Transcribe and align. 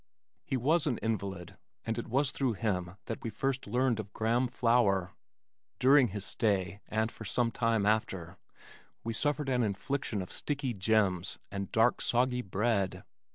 He 0.43 0.57
was 0.57 0.87
an 0.87 0.97
invalid, 0.97 1.59
and 1.85 1.99
it 1.99 2.07
was 2.07 2.31
through 2.31 2.53
him 2.53 2.97
that 3.05 3.21
we 3.21 3.29
first 3.29 3.67
learned 3.67 3.99
of 3.99 4.11
graham 4.13 4.47
flour. 4.47 5.11
During 5.77 6.07
his 6.07 6.25
stay 6.25 6.81
(and 6.87 7.11
for 7.11 7.23
some 7.23 7.51
time 7.51 7.85
after) 7.85 8.39
we 9.03 9.13
suffered 9.13 9.47
an 9.47 9.61
infliction 9.61 10.23
of 10.23 10.31
sticky 10.31 10.73
"gems" 10.73 11.37
and 11.51 11.71
dark 11.71 12.01
soggy 12.01 12.41
bread. 12.41 13.03